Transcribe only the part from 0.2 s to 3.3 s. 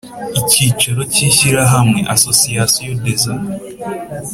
Icyicaro cy Ishyirahamwe Association des